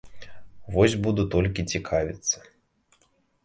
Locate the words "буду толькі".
1.03-1.67